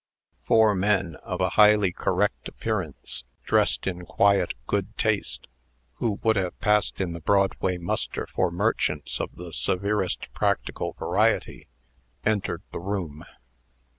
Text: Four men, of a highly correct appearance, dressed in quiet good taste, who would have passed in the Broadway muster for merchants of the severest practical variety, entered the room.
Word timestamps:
Four 0.45 0.73
men, 0.73 1.15
of 1.17 1.41
a 1.41 1.49
highly 1.49 1.91
correct 1.91 2.47
appearance, 2.47 3.23
dressed 3.43 3.85
in 3.85 4.03
quiet 4.03 4.55
good 4.65 4.97
taste, 4.97 5.45
who 5.97 6.13
would 6.23 6.37
have 6.37 6.59
passed 6.59 6.99
in 6.99 7.13
the 7.13 7.19
Broadway 7.21 7.77
muster 7.77 8.25
for 8.25 8.49
merchants 8.49 9.19
of 9.21 9.35
the 9.35 9.53
severest 9.53 10.29
practical 10.33 10.93
variety, 10.93 11.67
entered 12.25 12.63
the 12.71 12.79
room. 12.79 13.25